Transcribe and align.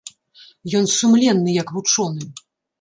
Ён 0.79 0.85
сумленны 0.95 1.55
як 1.61 1.75
вучоны. 1.79 2.23